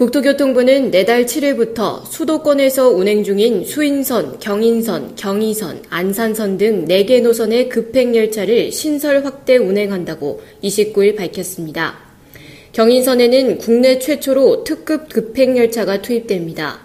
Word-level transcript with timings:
국토교통부는 0.00 0.90
내달 0.90 1.26
7일부터 1.26 2.06
수도권에서 2.06 2.88
운행 2.88 3.22
중인 3.22 3.66
수인선, 3.66 4.38
경인선, 4.38 5.14
경의선, 5.14 5.82
안산선 5.90 6.56
등 6.56 6.86
4개 6.86 7.20
노선의 7.20 7.68
급행열차를 7.68 8.72
신설 8.72 9.26
확대 9.26 9.58
운행한다고 9.58 10.40
29일 10.64 11.18
밝혔습니다. 11.18 11.98
경인선에는 12.72 13.58
국내 13.58 13.98
최초로 13.98 14.64
특급 14.64 15.10
급행열차가 15.10 16.00
투입됩니다. 16.00 16.80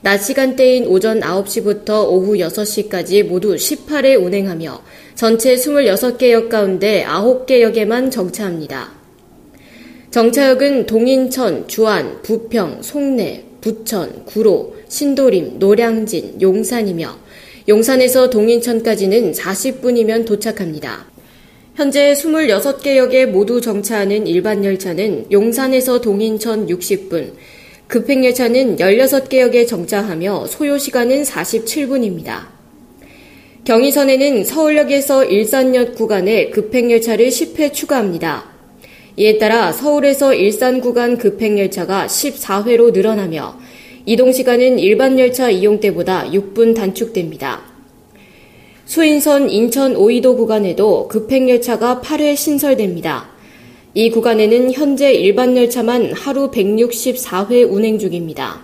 낮 0.00 0.16
시간대인 0.16 0.86
오전 0.86 1.20
9시부터 1.20 2.08
오후 2.08 2.36
6시까지 2.36 3.22
모두 3.22 3.54
18회 3.54 4.18
운행하며 4.18 4.80
전체 5.14 5.56
26개 5.56 6.30
역 6.30 6.48
가운데 6.48 7.04
9개 7.06 7.60
역에만 7.60 8.10
정차합니다. 8.10 8.99
정차역은 10.10 10.86
동인천, 10.86 11.68
주안, 11.68 12.20
부평, 12.22 12.82
송내, 12.82 13.44
부천, 13.60 14.24
구로, 14.24 14.74
신도림, 14.88 15.60
노량진, 15.60 16.40
용산이며 16.42 17.16
용산에서 17.68 18.28
동인천까지는 18.28 19.30
40분이면 19.30 20.26
도착합니다. 20.26 21.06
현재 21.76 22.12
26개 22.12 22.96
역에 22.96 23.26
모두 23.26 23.60
정차하는 23.60 24.26
일반 24.26 24.64
열차는 24.64 25.30
용산에서 25.30 26.00
동인천 26.00 26.66
60분, 26.66 27.34
급행열차는 27.86 28.78
16개 28.78 29.38
역에 29.38 29.64
정차하며 29.64 30.46
소요시간은 30.48 31.22
47분입니다. 31.22 32.48
경의선에는 33.62 34.44
서울역에서 34.44 35.26
일산역 35.26 35.94
구간에 35.94 36.50
급행열차를 36.50 37.28
10회 37.28 37.72
추가합니다. 37.72 38.49
이에 39.16 39.38
따라 39.38 39.72
서울에서 39.72 40.34
일산 40.34 40.80
구간 40.80 41.18
급행열차가 41.18 42.06
14회로 42.06 42.92
늘어나며 42.92 43.58
이동시간은 44.06 44.78
일반 44.78 45.18
열차 45.18 45.50
이용 45.50 45.80
때보다 45.80 46.24
6분 46.30 46.74
단축됩니다. 46.74 47.62
수인선 48.86 49.50
인천 49.50 49.94
오이도 49.94 50.36
구간에도 50.36 51.06
급행열차가 51.08 52.00
8회 52.02 52.36
신설됩니다. 52.36 53.28
이 53.94 54.10
구간에는 54.10 54.72
현재 54.72 55.12
일반 55.12 55.56
열차만 55.56 56.12
하루 56.12 56.50
164회 56.50 57.70
운행 57.70 57.98
중입니다. 57.98 58.62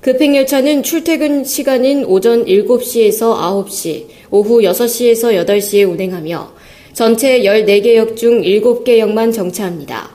급행열차는 0.00 0.82
출퇴근 0.82 1.44
시간인 1.44 2.04
오전 2.04 2.44
7시에서 2.44 3.36
9시, 3.36 4.06
오후 4.30 4.60
6시에서 4.62 5.46
8시에 5.46 5.88
운행하며 5.88 6.61
전체 6.94 7.40
14개 7.40 7.94
역 7.96 8.16
중 8.16 8.42
7개 8.42 8.98
역만 8.98 9.32
정차합니다. 9.32 10.10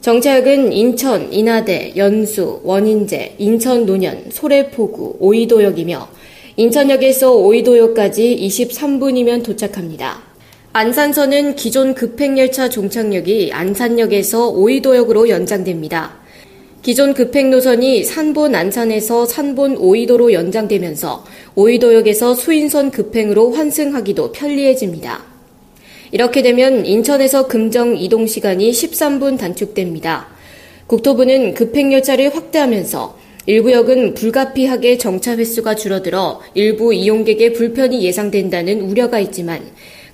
정차역은 0.00 0.72
인천, 0.72 1.32
인하대, 1.32 1.94
연수, 1.96 2.60
원인제, 2.62 3.34
인천 3.38 3.84
노년, 3.84 4.26
소래포구, 4.30 5.16
오이도역이며 5.18 6.08
인천역에서 6.56 7.32
오이도역까지 7.34 8.38
23분이면 8.42 9.42
도착합니다. 9.42 10.22
안산선은 10.72 11.56
기존 11.56 11.94
급행열차 11.94 12.68
종착역이 12.68 13.50
안산역에서 13.52 14.50
오이도역으로 14.50 15.28
연장됩니다. 15.28 16.14
기존 16.82 17.12
급행 17.12 17.50
노선이 17.50 18.04
산본 18.04 18.54
안산에서 18.54 19.26
산본 19.26 19.78
오이도로 19.78 20.32
연장되면서 20.32 21.24
오이도역에서 21.56 22.34
수인선 22.34 22.92
급행으로 22.92 23.50
환승하기도 23.50 24.30
편리해집니다. 24.30 25.31
이렇게 26.12 26.42
되면 26.42 26.84
인천에서 26.84 27.48
금정 27.48 27.96
이동 27.96 28.26
시간이 28.26 28.70
13분 28.70 29.38
단축됩니다. 29.38 30.28
국토부는 30.86 31.54
급행열차를 31.54 32.36
확대하면서 32.36 33.18
일부 33.46 33.72
역은 33.72 34.14
불가피하게 34.14 34.98
정차 34.98 35.36
횟수가 35.36 35.74
줄어들어 35.74 36.42
일부 36.54 36.92
이용객의 36.92 37.54
불편이 37.54 38.04
예상된다는 38.04 38.82
우려가 38.82 39.18
있지만 39.20 39.62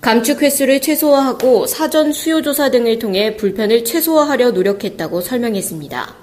감축 0.00 0.42
횟수를 0.42 0.80
최소화하고 0.80 1.66
사전 1.66 2.12
수요조사 2.12 2.70
등을 2.70 3.00
통해 3.00 3.36
불편을 3.36 3.84
최소화하려 3.84 4.52
노력했다고 4.52 5.20
설명했습니다. 5.20 6.14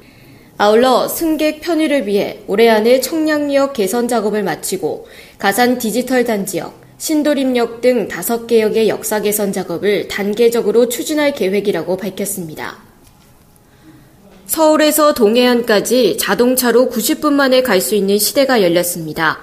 아울러 0.57 1.09
승객 1.09 1.59
편의를 1.59 2.07
위해 2.07 2.39
올해 2.47 2.69
안에 2.69 3.01
청량역 3.01 3.73
개선 3.73 4.07
작업을 4.07 4.41
마치고 4.41 5.05
가산 5.37 5.77
디지털 5.77 6.23
단지역, 6.23 6.84
신도림역 7.05 7.81
등 7.81 8.07
5개 8.07 8.61
역의 8.61 8.89
역사 8.89 9.21
개선 9.21 9.53
작업을 9.53 10.07
단계적으로 10.07 10.89
추진할 10.89 11.35
계획이라고 11.35 11.97
밝혔습니다. 11.97 12.79
서울에서 14.47 15.13
동해안까지 15.13 16.17
자동차로 16.17 16.89
90분 16.89 17.33
만에 17.33 17.61
갈 17.61 17.79
수 17.79 17.93
있는 17.93 18.17
시대가 18.17 18.63
열렸습니다. 18.63 19.37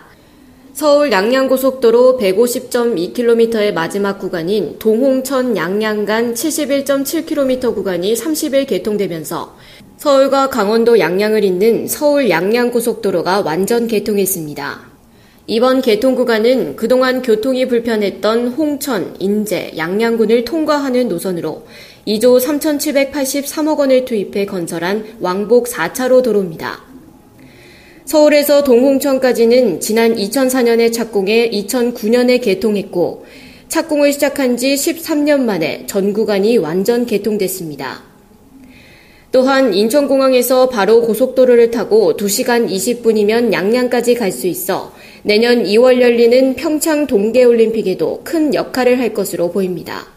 서울 0.73 1.13
양양고속도로 1.13 2.19
150.2km의 2.21 3.73
마지막 3.73 4.19
구간인 4.19 4.81
동홍천 4.81 5.57
양양 5.57 6.05
간 6.05 6.35
71.7km 6.35 7.77
구간이 7.77 8.15
30일 8.15 8.67
개통되면서 8.67 9.57
서울과 9.99 10.49
강원도 10.49 10.99
양양을 10.99 11.45
잇는 11.45 11.87
서울 11.87 12.29
양양고속도로가 12.29 13.43
완전 13.43 13.87
개통했습니다. 13.87 14.92
이번 15.49 15.83
개통 15.83 16.15
구간은 16.15 16.77
그동안 16.77 17.21
교통이 17.21 17.67
불편했던 17.67 18.49
홍천, 18.49 19.17
인제, 19.19 19.73
양양군을 19.77 20.45
통과하는 20.45 21.09
노선으로 21.09 21.67
2조 22.07 22.41
3,783억 22.41 23.79
원을 23.79 24.05
투입해 24.05 24.47
건설한 24.47 25.05
왕복 25.19 25.67
4차로 25.67 26.23
도로입니다. 26.23 26.85
서울에서 28.05 28.63
동홍천까지는 28.63 29.81
지난 29.81 30.15
2004년에 30.15 30.93
착공해 30.93 31.51
2009년에 31.51 32.41
개통했고 32.41 33.25
착공을 33.67 34.13
시작한 34.13 34.57
지 34.57 34.75
13년 34.75 35.41
만에 35.41 35.87
전 35.87 36.13
구간이 36.13 36.59
완전 36.59 37.05
개통됐습니다. 37.05 38.03
또한 39.33 39.73
인천공항에서 39.73 40.69
바로 40.69 41.01
고속도로를 41.01 41.71
타고 41.71 42.15
2시간 42.17 42.69
20분이면 42.69 43.53
양양까지 43.53 44.15
갈 44.15 44.31
수 44.31 44.47
있어 44.47 44.93
내년 45.25 45.63
2월 45.63 46.01
열리는 46.01 46.55
평창 46.57 47.07
동계올림픽에도 47.07 48.23
큰 48.25 48.55
역할을 48.55 48.99
할 48.99 49.15
것으로 49.15 49.53
보입니다. 49.53 50.09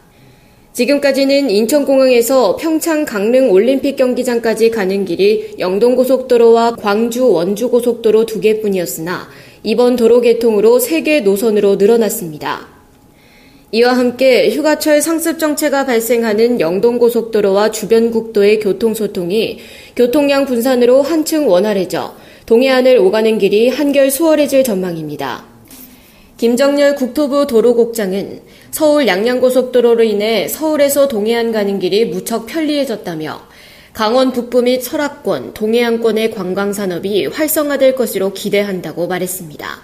지금까지는 0.72 1.48
인천공항에서 1.48 2.56
평창 2.56 3.04
강릉 3.04 3.50
올림픽 3.52 3.94
경기장까지 3.96 4.70
가는 4.70 5.04
길이 5.04 5.54
영동고속도로와 5.60 6.74
광주 6.76 7.30
원주고속도로 7.30 8.26
두 8.26 8.40
개뿐이었으나 8.40 9.28
이번 9.62 9.94
도로 9.96 10.20
개통으로 10.20 10.80
세 10.80 11.02
개 11.02 11.20
노선으로 11.20 11.76
늘어났습니다. 11.76 12.66
이와 13.72 13.96
함께 13.96 14.50
휴가철 14.50 15.00
상습 15.02 15.38
정체가 15.38 15.86
발생하는 15.86 16.60
영동고속도로와 16.60 17.70
주변 17.70 18.10
국도의 18.10 18.58
교통소통이 18.60 19.58
교통량 19.94 20.46
분산으로 20.46 21.02
한층 21.02 21.48
원활해져 21.48 22.14
동해안을 22.46 22.98
오가는 22.98 23.38
길이 23.38 23.68
한결 23.68 24.08
수월해질 24.08 24.62
전망입니다. 24.62 25.44
김정렬 26.36 26.94
국토부 26.94 27.48
도로국장은 27.48 28.40
서울 28.70 29.08
양양고속도로로 29.08 30.04
인해 30.04 30.46
서울에서 30.46 31.08
동해안 31.08 31.50
가는 31.50 31.80
길이 31.80 32.04
무척 32.04 32.46
편리해졌다며 32.46 33.40
강원 33.92 34.32
북부 34.32 34.62
및 34.62 34.80
설악권, 34.80 35.54
동해안권의 35.54 36.30
관광산업이 36.30 37.26
활성화될 37.26 37.96
것으로 37.96 38.32
기대한다고 38.32 39.08
말했습니다. 39.08 39.80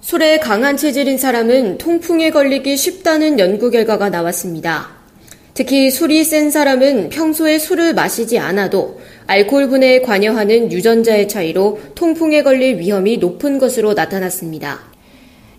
술에 0.00 0.38
강한 0.38 0.78
체질인 0.78 1.18
사람은 1.18 1.76
통풍에 1.76 2.30
걸리기 2.30 2.76
쉽다는 2.78 3.38
연구 3.38 3.70
결과가 3.70 4.08
나왔습니다. 4.08 5.00
특히 5.52 5.90
술이 5.90 6.24
센 6.24 6.50
사람은 6.50 7.10
평소에 7.10 7.58
술을 7.58 7.92
마시지 7.92 8.38
않아도 8.38 9.00
알코올 9.30 9.68
분해에 9.68 10.00
관여하는 10.00 10.72
유전자의 10.72 11.28
차이로 11.28 11.78
통풍에 11.94 12.42
걸릴 12.42 12.80
위험이 12.80 13.16
높은 13.18 13.60
것으로 13.60 13.94
나타났습니다. 13.94 14.80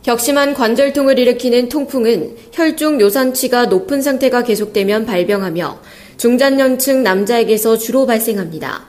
격심한 0.04 0.54
관절통을 0.54 1.18
일으키는 1.18 1.70
통풍은 1.70 2.36
혈중 2.52 3.00
요산치가 3.00 3.68
높은 3.68 4.02
상태가 4.02 4.44
계속되면 4.44 5.06
발병하며 5.06 5.80
중장년층 6.18 7.04
남자에게서 7.04 7.78
주로 7.78 8.06
발생합니다. 8.06 8.88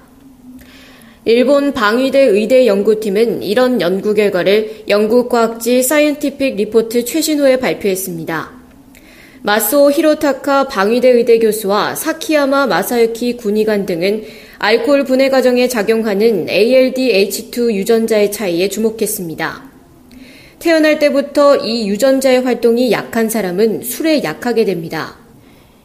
일본 1.26 1.73
방위대 1.73 2.19
의대 2.19 2.67
연구팀은 2.67 3.44
이런 3.44 3.81
연구 3.81 4.14
결과를 4.14 4.87
영국 4.88 5.29
과학지 5.29 5.84
사이언티픽 5.84 6.56
리포트 6.56 7.05
최신호에 7.05 7.61
발표했습니다. 7.61 8.62
마소 9.44 9.93
히로타카 9.93 10.67
방위대 10.67 11.08
의대 11.08 11.38
교수와 11.38 11.94
사키야마 11.94 12.67
마사유키 12.67 13.37
군의관 13.37 13.87
등은 13.87 14.25
알코올 14.64 15.03
분해 15.03 15.29
과정에 15.29 15.67
작용하는 15.67 16.47
ALDH2 16.47 17.75
유전자의 17.75 18.31
차이에 18.31 18.69
주목했습니다. 18.69 19.61
태어날 20.61 21.00
때부터 21.00 21.56
이 21.56 21.88
유전자의 21.88 22.43
활동이 22.43 22.93
약한 22.93 23.29
사람은 23.29 23.82
술에 23.82 24.23
약하게 24.23 24.64
됩니다. 24.64 25.17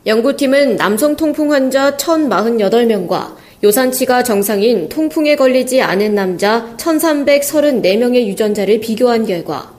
연구팀은 0.06 0.76
남성 0.76 1.16
통풍 1.16 1.52
환자 1.54 1.98
1048명과 1.98 3.36
요산치가 3.64 4.22
정상인 4.22 4.90
통풍에 4.90 5.36
걸리지 5.38 5.82
않은 5.82 6.14
남자 6.14 6.76
1334명의 6.78 8.28
유전자를 8.28 8.80
비교한 8.80 9.26
결과 9.26 9.76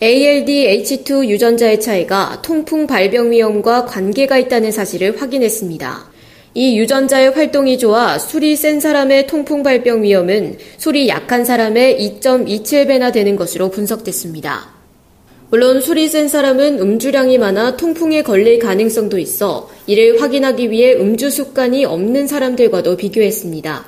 ALDH2 0.00 1.26
유전자의 1.26 1.80
차이가 1.80 2.40
통풍 2.42 2.86
발병 2.86 3.32
위험과 3.32 3.86
관계가 3.86 4.38
있다는 4.38 4.70
사실을 4.70 5.20
확인했습니다. 5.20 6.17
이 6.54 6.78
유전자의 6.78 7.32
활동이 7.32 7.78
좋아 7.78 8.18
술이 8.18 8.56
센 8.56 8.80
사람의 8.80 9.26
통풍 9.26 9.62
발병 9.62 10.02
위험은 10.02 10.56
술이 10.78 11.08
약한 11.08 11.44
사람의 11.44 11.98
2.27배나 12.20 13.12
되는 13.12 13.36
것으로 13.36 13.70
분석됐습니다. 13.70 14.78
물론 15.50 15.80
술이 15.80 16.08
센 16.08 16.28
사람은 16.28 16.78
음주량이 16.78 17.38
많아 17.38 17.76
통풍에 17.76 18.22
걸릴 18.22 18.58
가능성도 18.58 19.18
있어 19.18 19.70
이를 19.86 20.20
확인하기 20.20 20.70
위해 20.70 20.94
음주 20.94 21.30
습관이 21.30 21.84
없는 21.84 22.26
사람들과도 22.26 22.96
비교했습니다. 22.96 23.86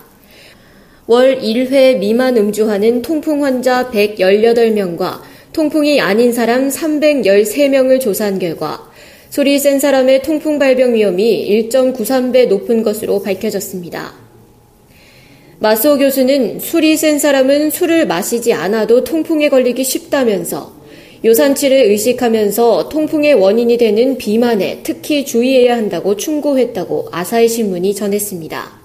월 1.06 1.40
1회 1.40 1.98
미만 1.98 2.36
음주하는 2.36 3.02
통풍 3.02 3.44
환자 3.44 3.90
118명과 3.90 5.20
통풍이 5.52 6.00
아닌 6.00 6.32
사람 6.32 6.68
313명을 6.68 8.00
조사한 8.00 8.38
결과 8.38 8.89
소리 9.31 9.61
센 9.61 9.79
사람의 9.79 10.23
통풍 10.23 10.59
발병 10.59 10.94
위험이 10.94 11.69
1.93배 11.71 12.49
높은 12.49 12.82
것으로 12.82 13.23
밝혀졌습니다. 13.23 14.12
마스오 15.61 15.97
교수는 15.99 16.59
술이 16.59 16.97
센 16.97 17.21
사람은 17.21 17.71
술을 17.71 18.09
마시지 18.09 18.53
않아도 18.53 19.05
통풍에 19.05 19.49
걸리기 19.49 19.85
쉽다면서 19.85 20.73
요산치를 21.25 21.77
의식하면서 21.77 22.88
통풍의 22.88 23.35
원인이 23.35 23.77
되는 23.77 24.19
비만에 24.19 24.81
특히 24.82 25.25
주의해야 25.25 25.77
한다고 25.77 26.17
충고했다고 26.17 27.11
아사히 27.12 27.47
신문이 27.49 27.94
전했습니다. 27.94 28.81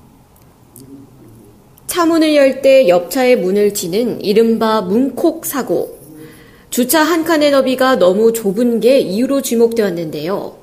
차문을 1.88 2.36
열 2.36 2.62
때 2.62 2.88
옆차의 2.88 3.38
문을 3.38 3.74
치는 3.74 4.22
이른바 4.22 4.82
문콕 4.82 5.46
사고. 5.46 5.95
주차 6.75 7.04
한 7.04 7.24
칸의 7.24 7.51
너비가 7.51 7.95
너무 7.95 8.33
좁은 8.33 8.81
게 8.81 9.00
이유로 9.00 9.42
지목되었는데요. 9.42 10.57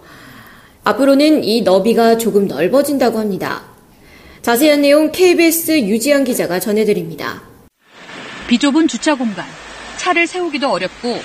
앞으로는 0.84 1.42
이 1.42 1.62
너비가 1.62 2.18
조금 2.18 2.46
넓어진다고 2.46 3.18
합니다. 3.18 3.62
자세한 4.42 4.82
내용 4.82 5.10
KBS 5.10 5.80
유지한 5.80 6.24
기자가 6.24 6.60
전해드립니다. 6.60 7.40
비좁은 8.46 8.88
주차 8.88 9.14
공간, 9.14 9.46
차를 9.96 10.26
세우기도 10.26 10.70
어렵고 10.70 11.18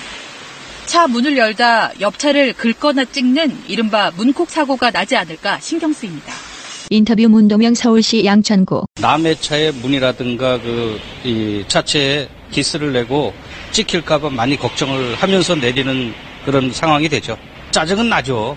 차 0.86 1.06
문을 1.06 1.36
열다 1.36 1.92
옆차를 2.00 2.54
긁거나 2.54 3.04
찍는 3.04 3.64
이른바 3.68 4.10
문콕 4.16 4.48
사고가 4.48 4.90
나지 4.90 5.16
않을까 5.16 5.60
신경 5.60 5.92
쓰입니다. 5.92 6.32
인터뷰 6.88 7.28
문도명 7.28 7.74
서울시 7.74 8.24
양천구. 8.24 8.86
남의 9.02 9.38
차의 9.42 9.72
문이라든가 9.72 10.58
그이 10.62 11.66
차체에 11.68 12.30
기스를 12.50 12.94
내고 12.94 13.34
찍힐까봐 13.72 14.30
많이 14.30 14.56
걱정을 14.56 15.14
하면서 15.16 15.54
내리는 15.54 16.14
그런 16.44 16.72
상황이 16.72 17.08
되죠. 17.08 17.36
짜증은 17.70 18.08
나죠. 18.08 18.56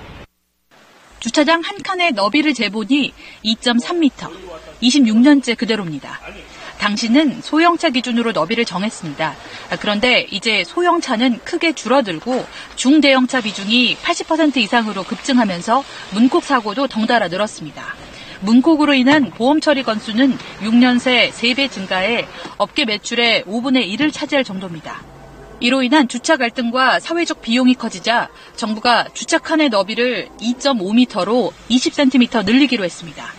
주차장 1.19 1.61
한 1.61 1.77
칸의 1.83 2.13
너비를 2.13 2.53
재보니 2.53 3.13
2.3m, 3.45 4.11
26년째 4.81 5.55
그대로입니다. 5.55 6.19
당시는 6.79 7.41
소형차 7.43 7.91
기준으로 7.91 8.31
너비를 8.31 8.65
정했습니다. 8.65 9.35
그런데 9.79 10.25
이제 10.31 10.63
소형차는 10.63 11.39
크게 11.43 11.73
줄어들고 11.73 12.43
중대형차 12.75 13.41
비중이 13.41 13.97
80% 13.97 14.57
이상으로 14.57 15.03
급증하면서 15.03 15.83
문콕 16.13 16.43
사고도 16.43 16.87
덩달아 16.87 17.27
늘었습니다. 17.27 18.00
문콕으로 18.41 18.93
인한 18.93 19.29
보험 19.31 19.61
처리 19.61 19.83
건수는 19.83 20.37
6년 20.59 20.99
새 20.99 21.31
3배 21.31 21.71
증가해 21.71 22.27
업계 22.57 22.85
매출의 22.85 23.43
5분의 23.43 23.87
1을 23.95 24.11
차지할 24.11 24.43
정도입니다. 24.43 25.01
이로 25.59 25.83
인한 25.83 26.07
주차 26.07 26.37
갈등과 26.37 26.99
사회적 26.99 27.41
비용이 27.41 27.75
커지자 27.75 28.29
정부가 28.55 29.07
주차 29.13 29.37
칸의 29.37 29.69
너비를 29.69 30.29
2.5m로 30.39 31.51
20cm 31.69 32.45
늘리기로 32.45 32.83
했습니다. 32.83 33.31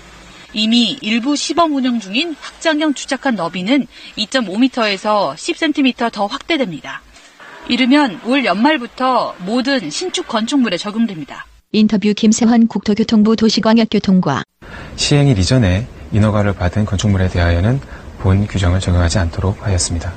이미 0.54 0.98
일부 1.00 1.34
시범 1.34 1.74
운영 1.74 1.98
중인 1.98 2.36
확장형 2.38 2.94
주차칸 2.94 3.34
너비는 3.36 3.86
2.5m에서 4.18 5.34
10cm 5.34 6.12
더 6.12 6.26
확대됩니다. 6.26 7.02
이르면 7.68 8.20
올 8.24 8.44
연말부터 8.44 9.34
모든 9.38 9.90
신축 9.90 10.28
건축물에 10.28 10.76
적용됩니다. 10.76 11.46
인터뷰 11.74 12.12
김세환 12.14 12.66
국토교통부 12.66 13.34
도시광역교통과 13.34 14.42
시행일 14.96 15.38
이전에 15.38 15.86
인허가를 16.12 16.52
받은 16.52 16.84
건축물에 16.84 17.28
대하여는 17.28 17.80
본 18.18 18.46
규정을 18.46 18.78
적용하지 18.78 19.18
않도록 19.18 19.66
하였습니다. 19.66 20.12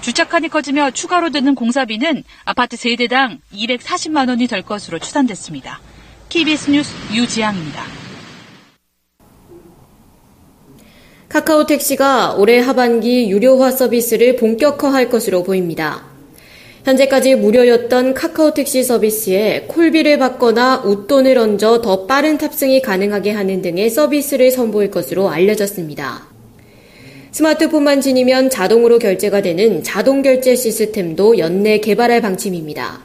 주차칸이 0.00 0.48
커지며 0.48 0.90
추가로 0.90 1.30
드는 1.30 1.54
공사비는 1.54 2.24
아파트 2.44 2.76
세대당 2.76 3.38
240만 3.52 4.28
원이 4.28 4.48
될 4.48 4.62
것으로 4.62 4.98
추산됐습니다. 4.98 5.80
KBS 6.28 6.70
뉴스 6.70 6.92
유지양입니다. 7.14 7.82
카카오 11.28 11.66
택시가 11.66 12.34
올해 12.34 12.58
하반기 12.58 13.30
유료화 13.30 13.70
서비스를 13.70 14.36
본격화할 14.36 15.08
것으로 15.08 15.44
보입니다. 15.44 16.15
현재까지 16.86 17.34
무료였던 17.34 18.14
카카오 18.14 18.54
택시 18.54 18.84
서비스에 18.84 19.64
콜비를 19.66 20.18
받거나 20.18 20.82
웃돈을 20.84 21.36
얹어 21.36 21.80
더 21.80 22.06
빠른 22.06 22.38
탑승이 22.38 22.80
가능하게 22.80 23.32
하는 23.32 23.60
등의 23.60 23.90
서비스를 23.90 24.52
선보일 24.52 24.92
것으로 24.92 25.28
알려졌습니다. 25.28 26.28
스마트폰만 27.32 28.00
지니면 28.00 28.50
자동으로 28.50 29.00
결제가 29.00 29.42
되는 29.42 29.82
자동 29.82 30.22
결제 30.22 30.54
시스템도 30.54 31.38
연내 31.38 31.78
개발할 31.80 32.20
방침입니다. 32.20 33.00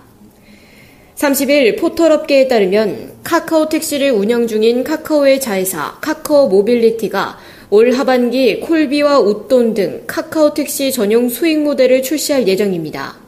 30일 1.15 1.79
포털업계에 1.79 2.47
따르면 2.47 3.13
카카오 3.23 3.67
택시를 3.67 4.11
운영 4.11 4.45
중인 4.45 4.83
카카오의 4.83 5.41
자회사 5.41 5.97
카카오 6.01 6.49
모빌리티가 6.49 7.39
올 7.71 7.93
하반기 7.93 8.59
콜비와 8.59 9.19
웃돈 9.21 9.73
등 9.73 10.03
카카오 10.05 10.53
택시 10.53 10.91
전용 10.91 11.29
수익 11.29 11.63
모델을 11.63 12.03
출시할 12.03 12.47
예정입니다. 12.47 13.20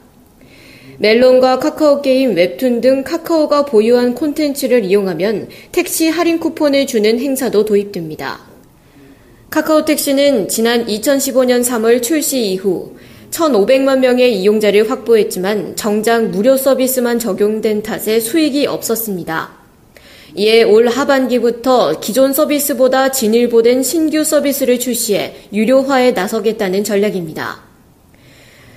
멜론과 0.98 1.58
카카오 1.58 2.02
게임, 2.02 2.34
웹툰 2.34 2.80
등 2.80 3.02
카카오가 3.02 3.64
보유한 3.64 4.14
콘텐츠를 4.14 4.84
이용하면 4.84 5.48
택시 5.72 6.08
할인 6.08 6.38
쿠폰을 6.38 6.86
주는 6.86 7.18
행사도 7.18 7.64
도입됩니다. 7.64 8.40
카카오 9.50 9.84
택시는 9.84 10.48
지난 10.48 10.86
2015년 10.86 11.62
3월 11.62 12.02
출시 12.02 12.50
이후 12.52 12.96
1,500만 13.30 13.98
명의 13.98 14.40
이용자를 14.40 14.90
확보했지만 14.90 15.74
정작 15.76 16.26
무료 16.26 16.56
서비스만 16.56 17.18
적용된 17.18 17.82
탓에 17.82 18.20
수익이 18.20 18.66
없었습니다. 18.66 19.52
이에 20.36 20.62
올 20.64 20.88
하반기부터 20.88 22.00
기존 22.00 22.32
서비스보다 22.32 23.12
진일보된 23.12 23.82
신규 23.82 24.24
서비스를 24.24 24.78
출시해 24.80 25.34
유료화에 25.52 26.12
나서겠다는 26.12 26.82
전략입니다. 26.82 27.73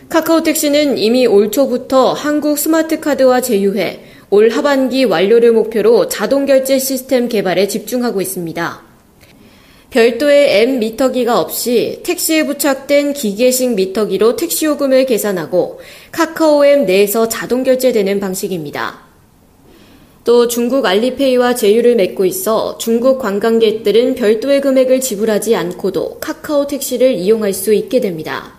카카오택시는 0.09 0.97
이미 0.97 1.27
올 1.27 1.51
초부터 1.51 2.13
한국 2.13 2.57
스마트카드와 2.57 3.41
제휴해 3.41 3.99
올 4.29 4.49
하반기 4.49 5.03
완료를 5.03 5.51
목표로 5.51 6.07
자동 6.07 6.45
결제 6.45 6.79
시스템 6.79 7.27
개발에 7.27 7.67
집중하고 7.67 8.21
있습니다. 8.21 8.87
별도의 9.89 10.61
M 10.61 10.79
미터기가 10.79 11.39
없이 11.39 12.01
택시에 12.03 12.45
부착된 12.45 13.13
기계식 13.13 13.75
미터기로 13.75 14.37
택시 14.37 14.65
요금을 14.65 15.05
계산하고 15.05 15.81
카카오 16.11 16.65
앱 16.65 16.85
내에서 16.85 17.27
자동 17.27 17.63
결제되는 17.63 18.19
방식입니다. 18.21 19.07
또 20.23 20.47
중국 20.47 20.85
알리페이와 20.85 21.55
제휴를 21.55 21.95
맺고 21.95 22.25
있어 22.25 22.77
중국 22.77 23.19
관광객들은 23.19 24.15
별도의 24.15 24.61
금액을 24.61 25.01
지불하지 25.01 25.55
않고도 25.55 26.19
카카오 26.19 26.67
택시를 26.67 27.13
이용할 27.13 27.53
수 27.53 27.73
있게 27.73 27.99
됩니다. 27.99 28.56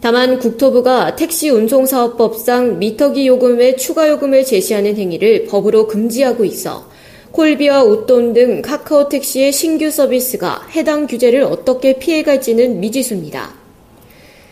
다만 0.00 0.38
국토부가 0.38 1.16
택시 1.16 1.50
운송사업법상 1.50 2.78
미터기 2.78 3.26
요금 3.26 3.58
외 3.58 3.74
추가 3.74 4.08
요금을 4.08 4.44
제시하는 4.44 4.96
행위를 4.96 5.46
법으로 5.46 5.88
금지하고 5.88 6.44
있어 6.44 6.88
콜비와 7.32 7.82
웃돈 7.82 8.32
등 8.32 8.62
카카오 8.62 9.08
택시의 9.08 9.52
신규 9.52 9.90
서비스가 9.90 10.68
해당 10.74 11.06
규제를 11.06 11.42
어떻게 11.42 11.98
피해갈지는 11.98 12.80
미지수입니다. 12.80 13.54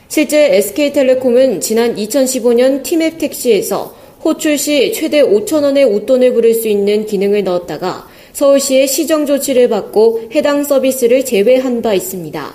실제 0.09 0.57
SK텔레콤은 0.57 1.61
지난 1.61 1.97
2015년 1.97 2.83
티맵 2.83 3.19
택시에서 3.19 3.95
호출 4.25 4.59
시 4.59 4.93
최대 4.93 5.23
5천원의 5.23 5.91
웃돈을 5.93 6.35
부를 6.35 6.55
수 6.55 6.69
있는 6.69 7.07
기능을 7.07 7.45
넣었다가 7.45 8.09
서울시의 8.33 8.89
시정 8.89 9.25
조치를 9.25 9.69
받고 9.69 10.29
해당 10.35 10.65
서비스를 10.65 11.25
제외한 11.25 11.83
바 11.83 11.95
있습니다. 11.95 12.55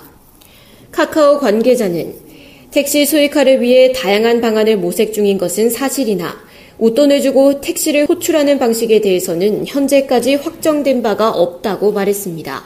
카카오 0.92 1.38
관계자는 1.38 2.31
택시 2.72 3.04
수익화를 3.04 3.60
위해 3.60 3.92
다양한 3.92 4.40
방안을 4.40 4.78
모색 4.78 5.12
중인 5.12 5.36
것은 5.36 5.68
사실이나 5.68 6.34
웃돈을 6.78 7.20
주고 7.20 7.60
택시를 7.60 8.06
호출하는 8.06 8.58
방식에 8.58 9.02
대해서는 9.02 9.66
현재까지 9.66 10.36
확정된 10.36 11.02
바가 11.02 11.30
없다고 11.30 11.92
말했습니다. 11.92 12.64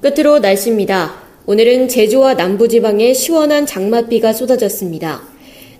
끝으로 0.00 0.40
날씨입니다. 0.40 1.22
오늘은 1.46 1.88
제주와 1.88 2.34
남부지방에 2.34 3.14
시원한 3.14 3.64
장맛비가 3.64 4.32
쏟아졌습니다. 4.32 5.22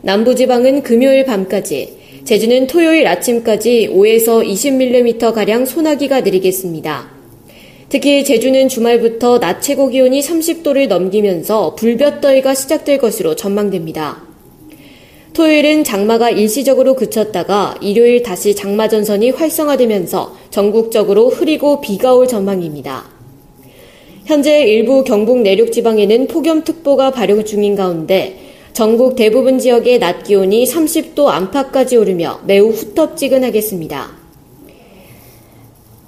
남부지방은 0.03 0.83
금요일 0.83 1.25
밤까지, 1.25 1.99
제주는 2.25 2.67
토요일 2.69 3.07
아침까지 3.09 3.91
5에서 3.93 4.47
20mm가량 4.47 5.67
소나기가 5.67 6.21
내리겠습니다. 6.21 7.14
특히 7.89 8.25
제주는 8.25 8.69
주말부터 8.69 9.39
낮 9.39 9.61
최고 9.61 9.89
기온이 9.89 10.21
30도를 10.21 10.89
넘기면서 10.89 11.75
불볕더위가 11.75 12.55
시작될 12.55 12.99
것으로 12.99 13.37
전망됩니다. 13.37 14.23
토요일은 15.35 15.83
장마가 15.83 16.31
일시적으로 16.31 16.95
그쳤다가 16.95 17.75
일요일 17.81 18.23
다시 18.23 18.55
장마 18.55 18.89
전선이 18.89 19.31
활성화되면서 19.31 20.37
전국적으로 20.51 21.29
흐리고 21.29 21.81
비가 21.81 22.15
올 22.15 22.29
전망입니다. 22.29 23.05
현재 24.27 24.63
일부 24.63 25.05
경북 25.05 25.41
내륙 25.41 25.73
지방에는 25.73 26.29
폭염특보가 26.29 27.11
발효 27.11 27.43
중인 27.43 27.75
가운데 27.75 28.39
전국 28.73 29.17
대부분 29.17 29.59
지역의 29.59 29.99
낮 29.99 30.23
기온이 30.23 30.65
30도 30.65 31.27
안팎까지 31.27 31.97
오르며 31.97 32.41
매우 32.47 32.71
후텁지근하겠습니다. 32.71 34.24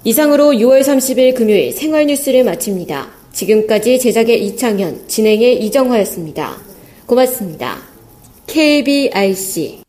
이상으로 0.06 0.52
6월 0.52 0.82
30일 0.82 1.34
금요일 1.34 1.72
생활 1.72 2.06
뉴스를 2.06 2.44
마칩니다. 2.44 3.08
지금까지 3.32 3.98
제작의 3.98 4.46
이창현, 4.46 5.08
진행의 5.08 5.64
이정화였습니다. 5.64 6.58
고맙습니다. 7.06 7.78
KBIC 8.46 9.80